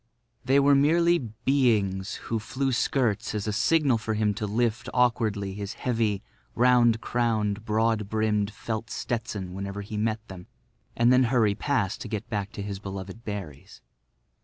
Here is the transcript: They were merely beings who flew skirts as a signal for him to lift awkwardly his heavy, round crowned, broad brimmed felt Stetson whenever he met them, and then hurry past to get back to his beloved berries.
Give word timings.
They 0.43 0.59
were 0.59 0.73
merely 0.73 1.19
beings 1.19 2.15
who 2.25 2.39
flew 2.39 2.71
skirts 2.71 3.35
as 3.35 3.45
a 3.45 3.53
signal 3.53 3.99
for 3.99 4.15
him 4.15 4.33
to 4.33 4.47
lift 4.47 4.89
awkwardly 4.95 5.53
his 5.53 5.73
heavy, 5.73 6.23
round 6.55 7.01
crowned, 7.01 7.65
broad 7.65 8.09
brimmed 8.09 8.49
felt 8.51 8.89
Stetson 8.89 9.53
whenever 9.53 9.81
he 9.83 9.97
met 9.97 10.27
them, 10.27 10.47
and 10.97 11.13
then 11.13 11.25
hurry 11.25 11.53
past 11.53 12.01
to 12.01 12.07
get 12.07 12.27
back 12.31 12.51
to 12.53 12.63
his 12.63 12.79
beloved 12.79 13.23
berries. 13.23 13.79